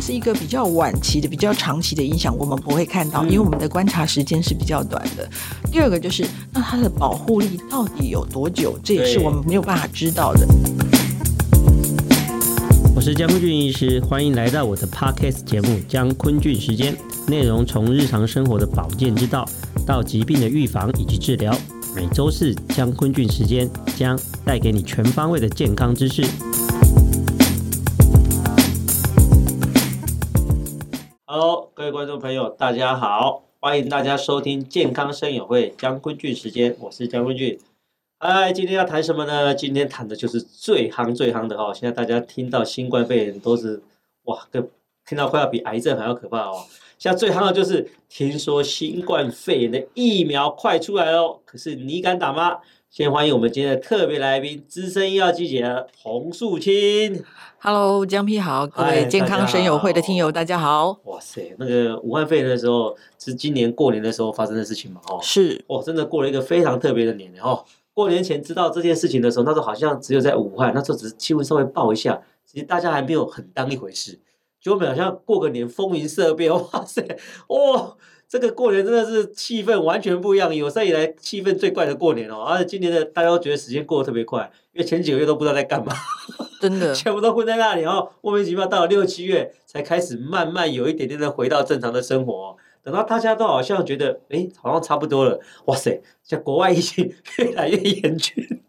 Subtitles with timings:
[0.00, 5.28] 它是一个比较晚期的、比较长期的影响，我们不会看到，因为我们的观察时间是比较短的。
[5.70, 8.78] 第二个就是，那它的保护力到底有多久？
[8.82, 10.48] 这也是我们没有办法知道的。
[12.96, 16.94] 我是江坤俊医师，欢迎来到我的 Podcast 节目《江坤俊时间》，
[17.28, 19.46] 内容从日常生活的保健之道
[19.84, 21.54] 到疾病的预防以及治疗。
[21.94, 26.24] 每周四江坤俊时间将带给你全方位的健康知识。
[31.32, 37.56] Hello，各位观众朋友，大家好，欢迎大家收听健康生友会江坤俊时间，我是江坤俊。
[38.18, 39.54] 哎，今天要谈什么呢？
[39.54, 43.80] 今天谈的就是最夯最夯的哈，现在大家听到新冠肺炎都是
[44.24, 44.70] 哇，个
[45.06, 46.64] 听到快要比癌症还要可怕哦。
[46.98, 52.58] 现在最夯的就是听说新冠肺炎的疫苗快出来了，可是你敢打吗？
[52.90, 57.24] 先欢迎我们今天的特别来宾，资深医药记者洪素卿。
[57.60, 60.98] Hello，江 P 好，各位健康神友会的听友大家好。
[61.04, 65.00] 哇塞，那个武汉肺炎的时候是今年过年的时候发生的事情嘛？
[65.06, 67.64] 哦，是，哦，真的过了一个非常特别的年哦。
[67.94, 74.18] 过年前知道这件事情的时候，那时候好像只有在武汉，那时候只是气温稍微爆一下，其实大家还没有很当一回事。
[74.60, 77.00] 结果好像过个年风云色变，哇塞，
[77.46, 77.96] 哇！
[78.30, 82.44] 这个过年真的是气氛完全不一样，有生以来气氛最怪的过年哦！
[82.44, 85.92] 而且今年的大家都觉得时间过得特别快，因为前几个月都不知道在干嘛，
[86.60, 92.56] 真的 全部都混在那里，然后莫名其妙到了六七月才开始慢慢有一点点的回到正常的生活。
[92.84, 98.59] 等到大家都好像觉得，哎，好像差不多了，哇塞，像国外疫情越来越严峻。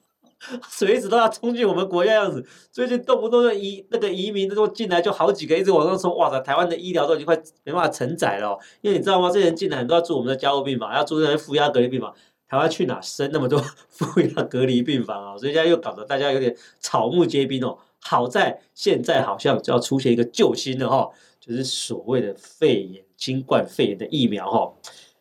[0.68, 6.40] 随时都要冲进我们国家样子，最近动不动就移那个移民都进来就好几个，一直往上冲，哇塞！
[6.40, 9.30] 台湾的医疗都已经快没办法承载了，因为你知道吗？
[9.30, 12.14] 这些人进来很多要住我们的加护病房，要住那些负压隔离病房，
[12.48, 15.38] 台湾去哪生那么多 负压隔离病房啊？
[15.38, 17.78] 所以现在又搞得大家有点草木皆兵哦。
[18.00, 21.08] 好在现在好像就要出现一个救星了哈，
[21.40, 24.74] 就是所谓的肺炎、新冠肺炎的疫苗哈。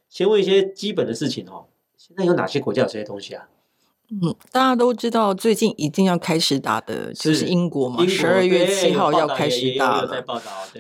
[0.09, 1.67] 先问一些基本的事情哈，
[1.99, 3.47] 现在有哪些国家有这些东西啊？
[4.13, 10.25] 嗯，大家都知道，最近一定要开始打的就是英国嘛，十二月七号要开始打了。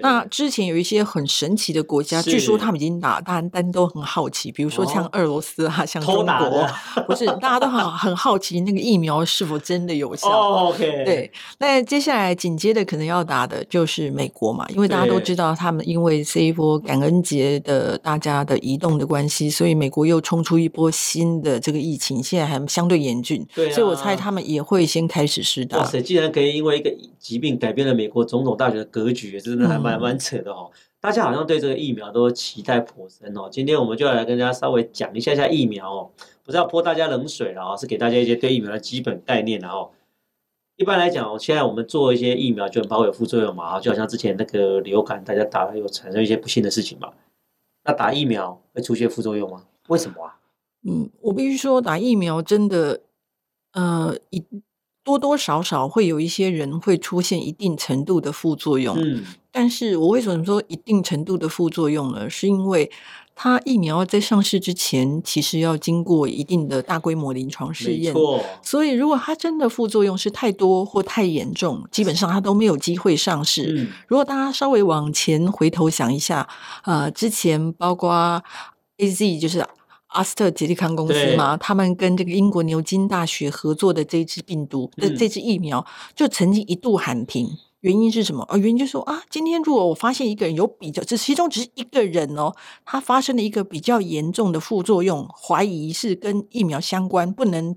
[0.00, 6.66] 那之前有一些很神奇的国家，据说他们已经打，但但都很好奇，比如说像俄罗斯啊，像中国，
[7.06, 10.28] 不是大家都很很好奇那个疫苗是否真的有效。
[10.28, 11.04] 哦，OK。
[11.04, 11.30] 对，
[11.60, 23.19] 那接下来紧接着可能要打的就是美国嘛，因为大家都知道他们因为这一波感恩节的大家的移动的关系，所以美国又冲出一波新的这个疫情，现在还相对严。
[23.54, 25.78] 对、啊，所以我猜他们也会先开始试打。
[25.78, 30.70] 哇塞，竟然可以因为一个疾病改变了美国总统大学的格局，真的还蛮蛮扯的哦。
[31.00, 33.48] 大家好像对这个疫苗都期待颇深哦。
[33.50, 36.10] 今天我们就要来跟大家稍微讲一下下疫苗哦，
[36.44, 39.92] 不是要泼大家冷水了哦，是给大家一些对疫苗的基本概念然后。
[40.76, 47.10] 一般来讲，现在我们做一些疫苗就很怕会有副作用嘛，就好像之前那个流感，大家打了有产生一些不幸的事情嘛。
[47.84, 49.64] 那打疫苗会出现副作用吗？
[49.88, 50.38] 为什么啊？
[50.88, 53.00] 嗯，我必须说打疫苗真的。
[53.72, 54.44] 呃，一
[55.02, 58.96] 多多少少会有一些人会出现一定程度的副作用。
[59.00, 62.28] 嗯，但是我为什么说一定程度的副作用呢？
[62.28, 62.90] 是因为
[63.34, 68.12] 它疫苗在上市之前，其实要经过一定的大规模临床试验。
[68.12, 68.44] 没错。
[68.62, 73.72] 所以如果它真的副作用是太多或太严重，基本上它都没有机会上市。
[73.74, 73.88] 嗯。
[74.06, 76.46] 如果大家稍微往前回头想一下，
[76.84, 78.42] 呃，之前包括
[78.98, 79.66] AZ 就是。
[80.10, 85.84] 阿斯特捷利康公司嘛，他们跟这个英国牛津大学合作的这支病毒的、嗯、这支疫苗，
[86.14, 87.48] 就曾经一度喊停。
[87.80, 88.44] 原因是什么？
[88.50, 92.52] 呃，原因就是说啊，今天如果我发现一个人有比较，这其中只是一个人哦，
[92.84, 97.74] 他发生了一个比较严重的副作用，怀疑是跟疫苗相关，不能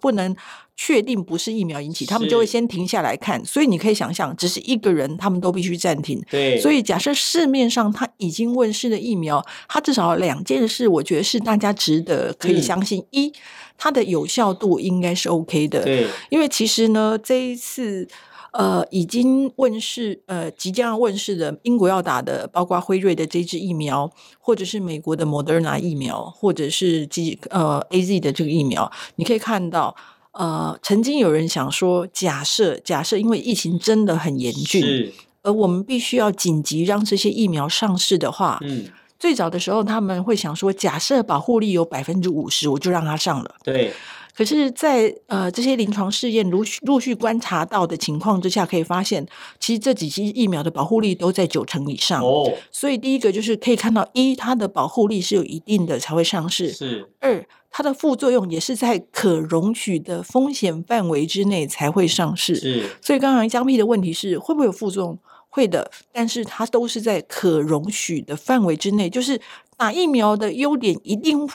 [0.00, 0.34] 不能。
[0.80, 3.44] 确定不是疫苗引起，他们就会先停下来看。
[3.44, 6.22] 所以你可以想象，只是一个人，他们都必须暂停。
[6.30, 6.56] 对。
[6.60, 13.32] 所以假设市面上它已经问世的疫苗，它至少两件事，我觉得是大家值得可以相信：一，
[13.76, 15.82] 它的有效度应该是 OK 的。
[15.82, 16.06] 对。
[16.30, 18.06] 因为其实呢，这一次
[18.52, 29.96] 呃已经问世呃即将要问世的英国要打的，包括辉瑞的这支疫苗，或者是美国的 Moderna 疫苗，或者是 G 呃 AZ 的这个疫苗，你可以看到。
[30.32, 35.12] 呃，曾经有人想说，假设假设，因为疫情真的很严峻，
[35.42, 38.84] 而我们必须要紧急让这些疫苗上市的话，嗯，
[39.18, 43.56] 最早的时候他们会想说，假设保护力有百分之五十，我就让它上了。
[43.64, 43.92] 对。
[44.38, 49.26] 可是在，在呃这些临床试验陆续陆续观察到的情况之下，可以发现，
[49.58, 52.22] 其实这几剂疫苗的保护力都在九成以上。
[52.22, 52.48] 哦。
[52.70, 56.70] 所以第一个就是可以看到，一它的保护力是有一定的才会上市。
[56.70, 57.10] 是。
[57.18, 57.44] 二。
[57.70, 62.54] 它的副作用也是在可容许的风险范围之内才会上市。
[62.54, 65.18] 是，所以刚刚江 P 的问题是会不会有副作用？
[65.50, 69.10] 会的，但是它都是在可容许的范围之内。
[69.10, 69.40] 就是
[69.76, 71.46] 打疫苗的优点一定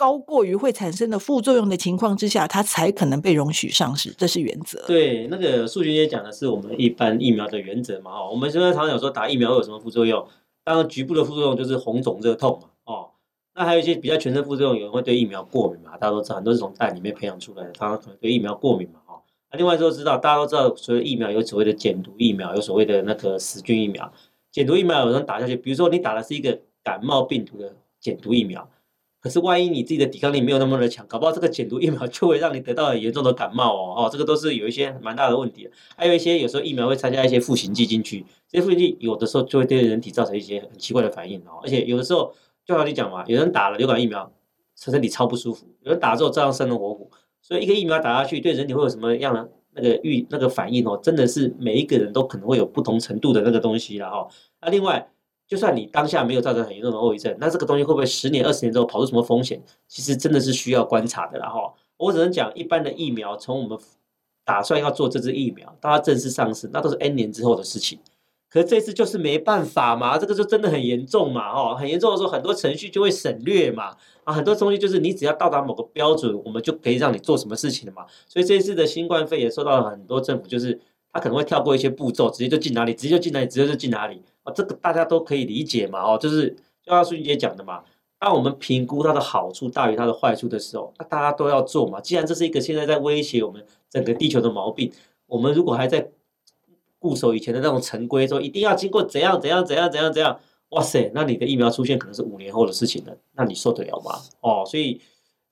[0.00, 4.82] 高过于会产生的副作用的情况之下，它才可能被容许上市，这是原则。
[4.86, 8.10] 对，那个素君姐讲的是我们一般疫苗的原则嘛。
[8.10, 10.26] 哦，我们现在常常有说打疫苗有什么副作用？
[10.64, 12.70] 当然局部的副作用就是红肿热痛嘛。
[12.84, 13.10] 哦，
[13.54, 15.98] 那还有一些比较全身副作用，有人会对疫苗过敏嘛？
[15.98, 19.00] 大家都知道，很多是从蛋里面培养出来的，他可能对疫苗过敏嘛。
[19.52, 24.10] 那另外都知道，大家都知道，所谓疫苗有所谓的减毒疫苗，有所谓的那个死菌疫苗。
[24.50, 28.66] 减毒疫苗有人打下去，比如说你打的是一个感冒病毒的减毒疫苗，
[29.20, 35.68] 可是万一你自己的抵抗力没有那么的强，搞不好这个减毒疫苗就会让你得到很严重的感冒哦哦，这个都是有一些蛮大的问题。
[35.96, 42.32] 还有一些有时候疫苗会参加一些赋形剂进去，这些赋形剂有的时候就会对人体造成一些很奇怪的反应哦，而且有的时候
[42.64, 44.32] 就像你讲嘛，有人打了流感疫苗，
[44.76, 47.10] 身体超不舒服；有人打了之后照样生龙活虎。
[47.42, 50.98] 所以一个疫苗打下去，对人体会有什么样的那个预那个反应哦？
[51.02, 54.28] 真的是每一个人都可能会有不同程度的那个东西了哈。
[54.60, 55.10] 那另外，
[55.50, 59.60] 就算你当下没有造成很严重的后遗症，那这个东西会不会十年、二十年之后跑出什么风险？
[59.88, 61.74] 其实真的是需要观察的了哈。
[61.96, 63.76] 我只能讲，一般的疫苗，从我们
[64.44, 67.98] 打算要做这支疫苗，到它正式上市，那都是 N 年之后的事情。
[68.48, 78.06] 可是这次就是没办法嘛，这个就真的很严重嘛，哦，很严重的时候，很多程序就会省略嘛，啊，很多东西就是你只要到达某个标准，我们就可以让你做什么事情了嘛。
[78.28, 80.80] 所以这次的新冠肺炎受到了很多政府，就是
[81.12, 86.50] 他可能会跳过一些步骤，直接就进哪里，直接就进哪里，直接就进哪里啊，这个大家都可以理解嘛，哦，就是
[86.82, 87.82] 就像孙姐讲的嘛，
[88.18, 92.00] 当我们评估它的好处大于它的坏处的时候，那大家都要做嘛。
[92.00, 94.92] 既然这是一个现在在威胁我们整个地球的毛病，
[95.26, 96.10] 我们如果还在。
[97.02, 100.38] 固守以前的那种陈规，说一定要经过怎样怎样怎样怎样怎样，
[100.68, 104.20] 哇塞，那你的疫苗出现可能是五年后的事情了，那你受得了吗？
[104.42, 105.00] 哦，所以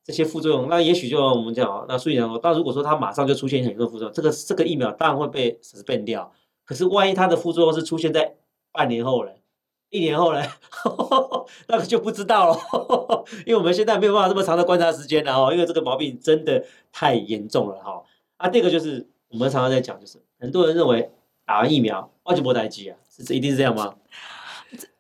[0.05, 6.31] 这些副作用，那也许就我们讲，那所以呢，但如果说它马上就出现很多副作用，这个这个疫苗当然会被 suspend 掉。
[6.67, 8.35] 可是万一它的副作用是出现在
[8.73, 9.35] 半年后了，
[9.91, 10.43] 一年后了，
[11.69, 12.59] 那个就不知道了，
[13.47, 18.03] 因为我们现在没有办法这么长的观察时间了哦，因为这个毛病真的太严重了哈。
[18.37, 21.11] 啊，第二个就是我们常常在讲，就是很多人认为。
[21.49, 23.95] 打完疫苗，我就不待机啊，是这一定是这样吗？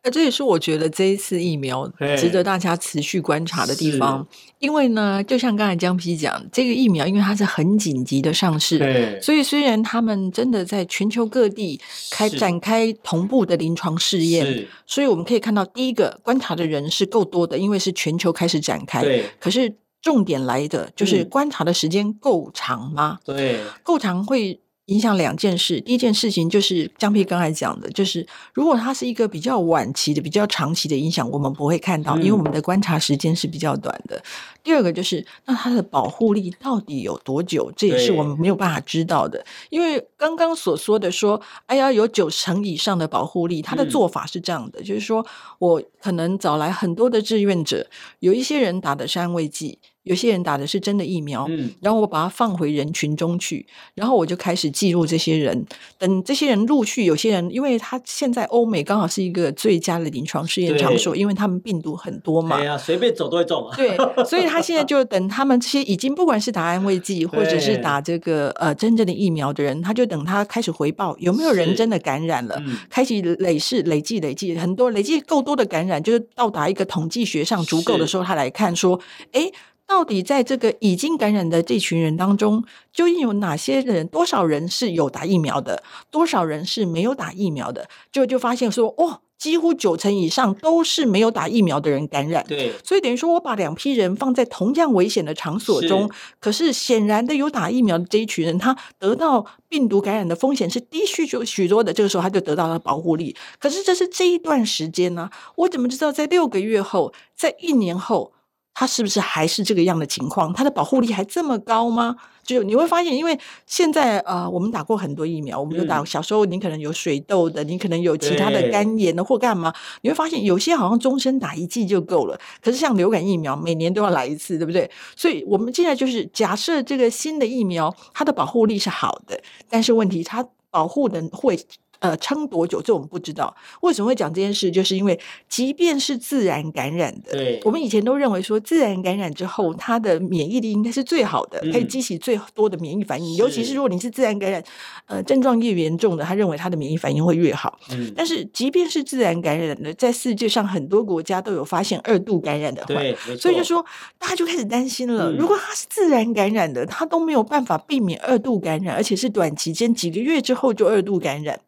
[0.08, 4.26] 呃，这也是我觉得这一次疫苗值得大家持续观察的地方。
[4.58, 11.78] 因为呢，就像刚才江皮讲，这个疫苗因为它是很紧急的上市，所以虽然他们真的在全球各地
[12.10, 19.02] 开展开同步的临床试验，所以我们可以看到，第一个观察的人是够多的，因为是全球开始展开。
[19.02, 23.19] 对，可是重点来的就是观察的时间够长吗？
[23.25, 24.61] 对，够长会。
[24.88, 34.23] 影响两件事，第一件事情就是江皮刚才讲的，就是如果它是一个比较晚期的、比较长期的影响，我们不会看到，因为我们的观察时间是比较短的。
[34.68, 37.72] 第二个就是，那它的保护力到底有多久？
[37.74, 39.42] 这也是我们没有办法知道的。
[39.70, 45.24] 因为刚刚所说的说，哎呀，有九成以上的保护力，他的做法是这样的，就是说
[45.58, 47.86] 我可能找来很多的志愿者，
[48.18, 49.78] 有一些人打的是安慰剂。
[50.04, 55.66] 有些人打的是真的疫苗，嗯，然后我把它放回人群中去，然后我就开始记录这些人。
[55.98, 63.70] 等这些人陆续，有些人，因为他现在欧美刚好是一个最佳的临床试验场所，因为他们病毒很多嘛，对呀，随便走都会中。
[63.76, 79.00] 对，所以他现在就等他们这些已经不管是打安慰剂或者是打这个呃真正的疫苗的人，他就等他开始回报有没有人真的感染了，嗯、开始累世累计累计很多累计够多的感染，就是到达一个统计学上足够的时候，他来看说，
[79.32, 79.50] 哎。
[79.90, 84.06] 到底在这个已经感染的这群人当中，究竟有哪些人？
[84.09, 85.82] 多少人是有打疫苗的？
[86.11, 87.88] 多少人是没有打疫苗的？
[88.12, 92.45] 就就发现说，哦，几乎九成以上都是没有打疫苗的人感染。
[92.49, 101.92] 对，所以等于说我把两批人放在同样危险的场所中，是可是显然的有打疫苗的这一群人，他得到病毒感染的风险是低许多许多的。
[101.92, 103.37] 这个时候他就得到了保护力。
[103.59, 105.30] 可是这是这一段时间呢？
[105.57, 108.33] 我怎么知道在六个月后，在一年后？
[108.75, 110.52] 他是不是还是这个样的情况？
[110.52, 112.14] 他的保护力还这么高吗？
[112.49, 122.40] 就你会发现，因为现在呃，我们打过很多疫苗，我们就打小时候，你可能有水痘的，你可能有其他的肝炎的或干嘛，你会发现有些好像终身打一剂就够了。
[122.62, 124.90] 可是像流感疫苗，每年都要来一次，对不对？
[125.14, 129.38] 所以我们现在就是假设这个新的疫苗，它的保护力是好的，
[129.69, 131.59] 但是问题它保护的会。
[132.00, 132.81] 呃，撑多久？
[132.81, 133.55] 这我们不知道。
[133.81, 134.71] 为什么会讲这件事？
[134.71, 143.35] 就是因为，即便是自然感染的，对，我们以前都认为说，自然感染之后，它的免疫力应该是最好的，可以激起最多的免疫反应。
[143.37, 144.62] 尤其是如果你是自然感染，
[145.07, 147.78] 呃，症状越严重的，他认为他的免疫反应会越好。
[147.90, 153.85] 嗯，但是即便是自然感染的，在世界上很多国家都有发现二度感染的话，对，所以就说
[154.19, 155.33] 大家就开始担心了。
[155.33, 161.59] 如果他是自然感染的，他都没有办法避免二度感染，而且是短期间几个月之后就二度感染。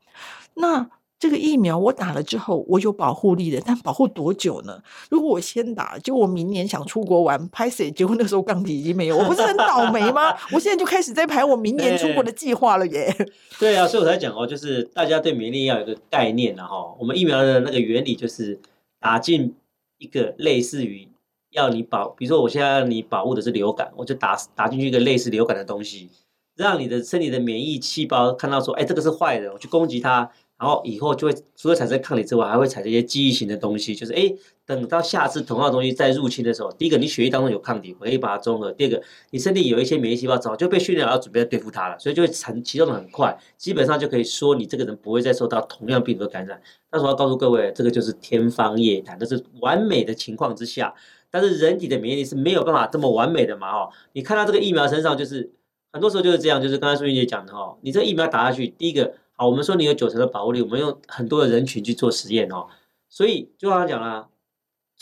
[0.60, 0.88] 那
[1.18, 4.82] 这个疫苗我打了之后，我有保护力的，但保护多久呢？
[5.10, 7.90] 如果我先打，就我明年想出国玩，拍谁？
[7.90, 10.34] 结果那时候抗体已经没有，我不是很倒霉吗？
[10.50, 13.14] 我现在就开始在排我明年出国的计划了耶。
[13.58, 18.58] 对啊，所以我才讲哦，就是大家对免疫力要有一个概念然后我们疫苗的那个原理就是
[18.98, 19.54] 打进
[19.98, 21.06] 一个类似于
[21.50, 26.08] 要你保，比如说我现在让你保护的是流感，我就打打进去一个类似流感的东西，
[26.56, 30.30] 让你的身体的免疫细胞看到说，哎，这个是坏的，我去攻击它。
[30.60, 34.30] 然后以后就会除了产生抗体之外，还会产生一些记忆型的东西，就是哎，
[34.66, 46.60] 等到下次同样的东西再入侵的时候，第一个你血液当中有抗体，我可以把它中和；第二个你身体有一些免疫细胞早就被训练好要准备对付它了，所以就会成启动的很快，基本上就可以说你这个人不会再受到同样病毒的感染。
[46.90, 50.92] 但是我要告诉各位，这个就是天方夜谭，这是完美的情况之下，
[51.30, 53.88] 但是人体的免疫力是没有办法这么完美的嘛哦。
[54.12, 55.50] 你看到这个疫苗身上就是
[55.90, 59.14] 很多时候就是这样，就是刚才苏云姐讲的哦，你这疫苗打下去，第一个。
[59.40, 62.66] 好，我们说你有九成的保护力，我们用很多的人群去做实验哦，
[63.08, 64.28] 所以就刚刚讲了，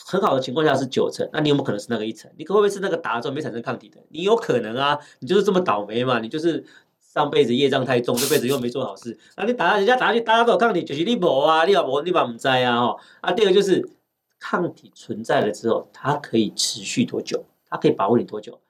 [0.06, 2.30] 很好的情况下是九成，那你有没有可能是那个一成？
[2.36, 3.98] 你会不会是那个打了之后没产生抗体的？
[4.10, 6.64] 你有可能啊，你就是这么倒霉嘛，你就是
[7.00, 13.90] 上辈子业障太重，这辈子又没做好事，那你打人家打下去，大家都有抗体，就是你没啊，你把我你把我们摘啊哦啊，第二个就是
[14.38, 17.44] 抗体存在了之后，它可以持续多久？
[17.68, 18.60] 它可以保护你多久？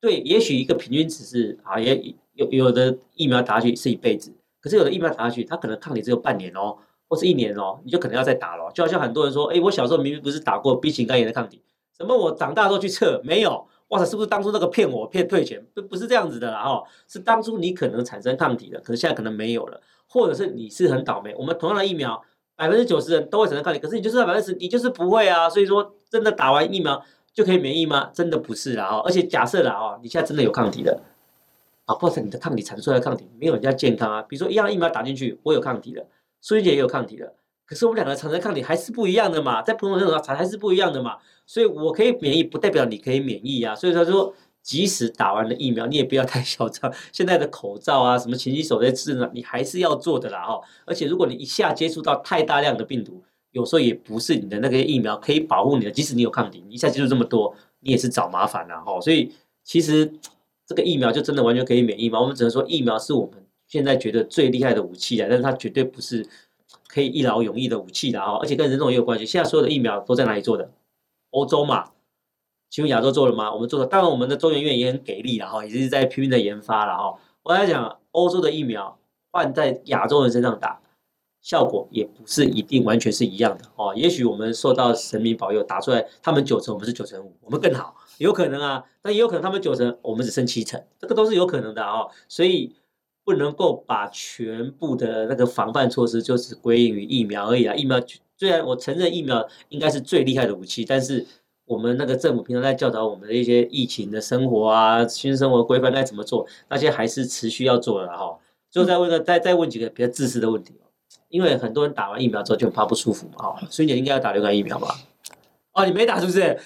[0.00, 4.32] 对，也许一个平均值是啊，也有有的疫苗打下去是一辈子。
[4.68, 6.76] 可是有的疫苗打下去，它可能抗体只有半年哦，
[7.08, 8.70] 或是一年哦，你就可能要再打了。
[8.74, 11.62] 就好像很多人说，哎，我小时候明明不是打过 B 型肝炎的抗体，
[11.96, 13.66] 怎么我长大之后去测没有？
[13.88, 15.64] 哇塞，是不是当初那个骗我骗退钱？
[15.74, 21.34] 不不是这样子的啦哈，是当初你可能产生抗体的，可是现在可能没有了，或者是你是很倒霉。
[21.38, 22.22] 我们同样的疫苗，
[22.54, 25.48] 百分之九十人都会产生抗体，可是你就是百分之十，你就是不会啊。
[25.48, 28.10] 所以说，真的打完疫苗就可以免疫吗？
[28.12, 29.02] 真的不是啦哈。
[29.06, 31.00] 而且假设啦哦，你现在真的有抗体的。
[31.88, 34.20] 啊，或者你的抗体产出来的抗体没有人家健康啊。
[34.20, 36.06] 比如说一样疫苗打进去，我有抗体的，
[36.42, 37.32] 苏玉姐也有抗体的，
[37.64, 41.16] 可是我们两个产生抗体还是不一样的嘛，在普通人身上还是不一样的嘛。
[41.46, 43.74] 所以我可以免疫，不代表你可以免疫啊。
[43.74, 46.92] 所以他说，即使打完了疫苗，你也不要太嚣张。
[47.10, 50.60] 现在的口罩啊，什么勤洗手这些事呢，你还是要做的啦哈。
[50.84, 55.90] 而且如果你一下接触到太大量的病毒，有时候也不是你的那个疫苗可以保护你的。
[55.90, 59.00] 即使你有抗体，你一下接触这么多，你也是找麻烦了哈。
[59.00, 59.32] 所以
[59.64, 60.12] 其实。
[60.68, 62.20] 这个疫苗就真的完全可以免疫吗？
[62.20, 66.28] 我们只能说疫苗是我们现在觉得最厉害的武器啊，但是它绝对不是
[66.86, 68.36] 可以一劳永逸的武器的啊！
[68.36, 69.24] 而且跟人种也有关系。
[69.24, 70.70] 现在所有的疫苗都在哪里做的？
[71.30, 71.92] 欧洲嘛？
[72.68, 73.50] 请问亚洲做了吗？
[73.50, 77.18] 我们做的，当然我们的中研院也很给力了哈，也是在拼命的研发了哈。
[77.44, 78.98] 我来讲，欧洲的疫苗
[79.32, 80.82] 换在亚洲人身上打，
[81.40, 83.94] 效果也不是一定完全是一样的哦。
[83.96, 87.96] 也许我们受到神明保佑，打出来他们九成，我们是九成五，我们更好。
[88.18, 92.10] 有可能啊，但也有可能他们九成，我们只剩七成，这个都是有可能的啊、哦。
[92.28, 92.74] 所以
[93.24, 97.74] 不能够把全部的那个防范措施就是归因于疫苗而已啊。
[97.74, 98.00] 疫苗
[98.36, 101.26] 虽然我承认疫苗应该是最厉害的武器，但是
[101.64, 108.38] 我们那个政府平常在教导我们的一些疫情的生活啊、新生活规范该怎么做，那些还是持续要做的哈、哦。
[108.70, 110.74] 最后再问个，再再问几个比较自私的问题，
[111.28, 114.94] 因为很多人打完疫苗之后就很怕不舒服嘛，哦，所以你应该要打流感疫苗吧？
[115.74, 116.58] 哦，你没打是不是？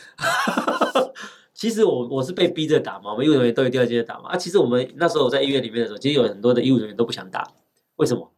[1.63, 4.31] 其实我我是被逼着打嘛，我们医务人员都一定要接着打嘛。
[4.31, 7.49] 啊，其实我们那时候我在医院里面的时候，其实有很多的医务人员都不想打。
[7.95, 8.33] 为什么？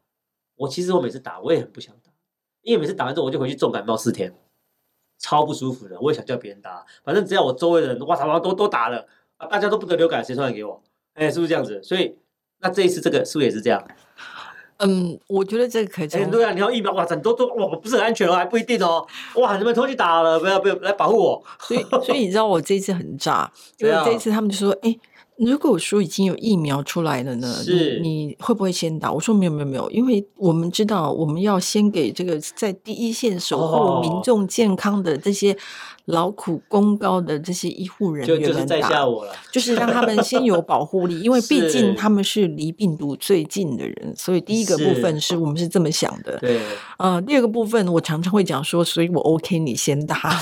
[0.56, 2.12] 我其实我每次打，我也很不想打，
[2.60, 4.34] 因为每次打完之后我就回去重感冒四天，
[5.18, 5.98] 超不舒服的。
[5.98, 9.08] 我也想叫别人打，反正只要我周围的人哇操，都都打了，
[9.50, 10.82] 大家都不得流感，谁传染给我？
[11.14, 11.82] 哎，是不是这样子？
[11.82, 12.18] 所以
[12.58, 13.82] 那这一次这个是不是也是这样？
[14.78, 16.08] 嗯，我觉得这个可以。
[16.12, 19.06] 哎，对啊，你要疫苗哇，很多都哇，不是很安全哦，还不一定哦。
[19.36, 21.42] 哇，你们偷去打了，不要不要来保护我。
[21.60, 25.00] 所以所以你知道我这一次很炸， 因为这一次他们就说，哎、欸，
[25.36, 29.12] 如果说已经有疫苗出来了呢，是你，你会不会先打？
[29.12, 35.56] 我说没有没有没有，因为我们知道我们要先给这个在第一线守护民众健康的这些。
[36.08, 46.36] 劳苦功高的这些医护人员们打，就是在下我了，就是让他们先有保护力， 因为毕竟他们是离病毒最近的人，所以第一个部分是我们是这么想的。
[46.40, 46.60] 对，
[46.98, 50.38] 呃，第二个部分我常常会讲说，所以我 OK，你先打。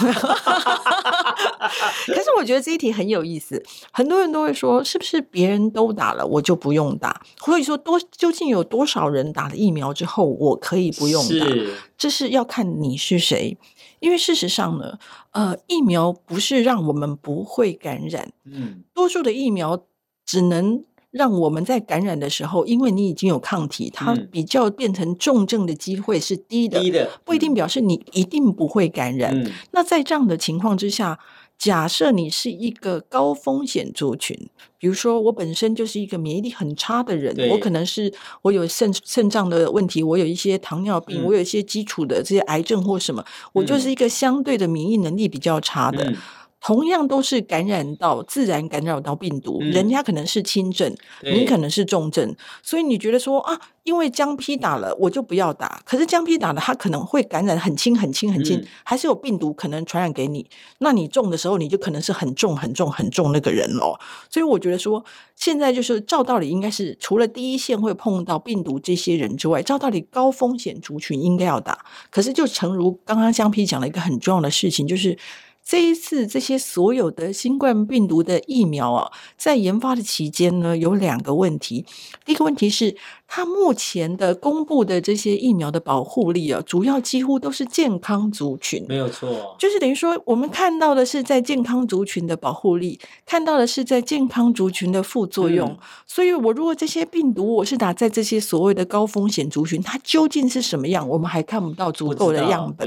[2.07, 3.63] 可是我觉得这一题很有意思，
[3.93, 7.23] 很多人都会说，是不是别人都打了，我就不用打？
[7.39, 11.47] 或者说多究竟有多少人打了疫苗之后，我可以不用打？
[11.47, 13.57] 是，这是要看你是谁。
[14.01, 14.99] 因为事实上呢，
[15.31, 19.85] 呃，疫苗不是让我们不会感染，嗯，多数的疫苗
[20.27, 29.33] 只能让我们在感染的时候，因为你已经有抗体，它比较变成重症的机会是低的，低的，不一定表示你一定不会感染。
[29.41, 31.21] 嗯，那在这样的情况之下。
[31.63, 34.37] 假设你是一个高风险族群，
[34.79, 46.03] 比如说我本身就是一个免疫力很差的人，我可能是我有肾肾脏的问题，我有一些糖尿病，嗯、我有一些基础的这些癌症或什么，我就是一个相对的免疫能力比较差的。
[46.11, 46.17] 嗯
[46.63, 55.83] 同样都是感染到自然感染到病毒，嗯、人家可能是轻症，你可能是重症，所以你觉得说啊，因为江 P 打了，我就不要打。
[55.85, 60.49] 可是江 P 打了，他可能会感染很轻很轻很轻，嗯、还是有病毒可能传染给你。
[60.79, 63.99] 那你中的时候，你就可能是很重很重很重那个人哦。
[64.31, 65.05] 所以我觉得说，
[65.35, 71.85] 现在就是照道理应该是除了第一线会碰到病毒这些人之外，照道理高风险族群应该要打。
[72.09, 75.19] 可是就诚如刚刚江 P 讲了一个很重要的事情，就是。
[75.65, 81.87] 这一次，这些所有的新冠病毒的疫苗啊，在研发的期间呢，有两个问题。
[82.25, 82.97] 第一个问题是，
[83.35, 89.57] 它目前的公布的这些疫苗的保护力啊，主要几乎都是健康族群，没有错。
[89.59, 95.67] 就是等于说，我们看到的是在健康族群的保护力，看到的是在健康族群的副作用。
[95.67, 102.87] 嗯、所以，我如果这些病毒我是打在这些所谓的高风险族群，它究竟是什么样，我们还看不到足够的样本。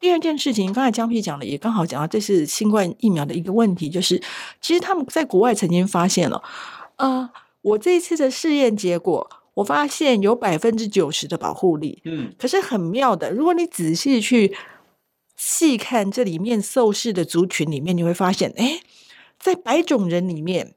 [0.00, 4.20] 第二件事情，刚才江皮讲了也刚好讲到，这是新冠疫苗的一个问题，就是
[4.60, 6.42] 其实他们在国外曾经发现了，
[6.96, 7.30] 呃，
[7.62, 14.56] 我这一次的试验结果，我发现有百分之九十的保护力，嗯，可是很妙的，如果你仔细去
[15.36, 18.80] 细看这里面受试的族群里面，你会发现，哎，
[19.38, 20.74] 在白种人里面。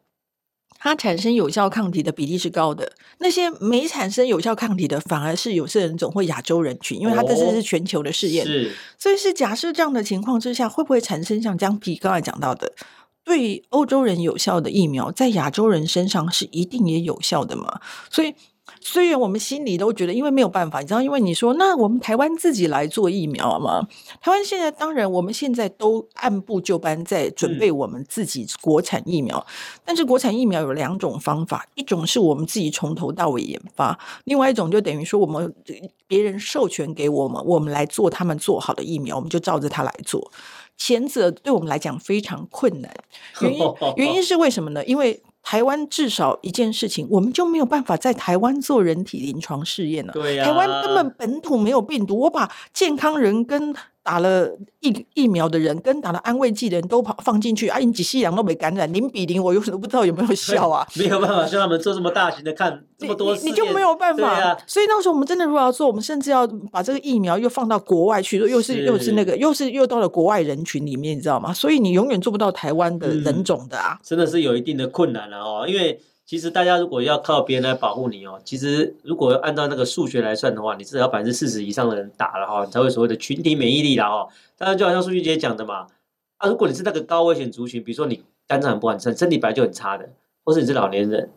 [0.82, 8.48] 它产生有效抗体的比例是高的，那些没产生有效抗体的，反而是有色人种或亚洲人群，因为它这次是全球的试验，
[8.98, 12.74] 所以是假设这样的情况之下，会不会产生像江皮刚才讲到的，
[13.26, 17.82] 对欧洲人有效的疫苗，在亚洲人身上是一定也有效的嘛？
[18.10, 18.34] 所以。
[18.82, 23.88] 虽然我们心里都觉得，因为没有办法，你知道，因为你说，那我们台湾自己来做疫苗嘛？
[24.22, 29.38] 台湾现在当然，我们现在都按部就班在准备我们自己国产疫苗。
[29.38, 35.54] 嗯、但是国产疫苗有两种方法，一种是我们自己从头到尾研发，另外一种就等于说我们
[36.08, 40.32] 别人授权给我们，我们来做他们做好的疫苗，我们就照着它来做。
[40.78, 42.90] 前者对我们来讲非常困难，
[43.42, 43.62] 原因
[43.98, 44.84] 原因是为什么呢？
[44.86, 50.14] 因为台湾至少一件事情，我们就没有办法在台湾做人体临床试验了。
[50.14, 54.50] 对呀，台湾根本本土没有病毒，我把健康人跟打了
[54.80, 60.88] 疫疫苗的人跟打了安慰剂的人都跑放进去，啊，你几细阳都没感染，零比零，我有时候不知道有没有效啊？
[60.96, 64.30] 没有办法像他们做这么大型的看这么多， 你，你就没有办法。
[64.40, 71.54] 啊、所以那时候我们真的如果要做，我们甚至要把这个疫苗又放到国外去，又是，是又是那个，又是又到了国外人群里面，你知道吗？
[71.54, 76.02] 所以你永远做不到台湾的人种的啊，嗯、真的是有一定的困难了哦，因为。
[76.30, 84.28] 其实大家如果要靠别人来保护你哦，其实如果按照那个数学来算的话，你至少要百分之四十以上的人打了哈，你才会所谓的群体免疫力了哈。
[84.56, 85.88] 当然就好像数据姐讲的嘛，
[86.38, 90.08] 啊，如果你是那个高危险族群，比如说你肝脏很不完善，身体本来就很差的，
[90.46, 91.32] 或是你是老年人，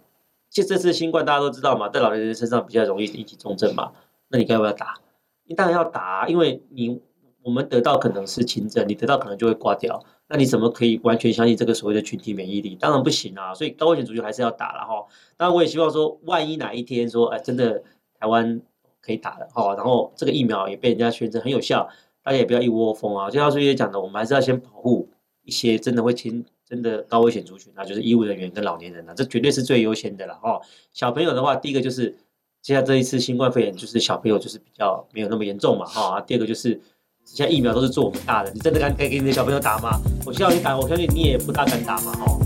[0.51, 3.93] 其实这次新冠大家都知道嘛，在老年人身上比较容易引起重症嘛，
[4.29, 4.99] 那你该不要打？
[5.47, 7.01] 你当然要打，因为你
[7.43, 10.05] 我们得到可能是轻症，你得到可能就会挂掉。
[10.33, 12.75] 那你怎么可以完全相信这个所谓的群体免疫力？
[12.75, 13.53] 当然不行啊！
[13.53, 15.07] 所以高危险族群还是要打了哈。
[15.37, 17.83] 当然我也希望说，万一哪一天说，哎，真的
[18.19, 18.59] 台湾
[19.03, 21.87] 可以打了哈，然后这个疫苗也被人家宣称很有效，
[22.23, 23.29] 大家也不要一窝蜂啊。
[23.29, 25.07] 就像苏姐讲的，我们还是要先保护
[25.45, 30.59] 一些真的会亲真的高危险族群，那就是医务人员跟老年人啊，这绝对是最优先的了哈。
[30.95, 32.17] 小朋友的话，第一个就是
[32.63, 36.23] 现在这一次新冠肺炎，就是小朋友就是比较没有那么严重嘛哈。
[36.23, 36.81] 第二个就是。
[37.25, 40.01] 现在疫苗都是做我们大的，你真的敢给给你的小朋友打吗？
[40.27, 42.39] 我希望你打，我相信你也不大敢打嘛，哈。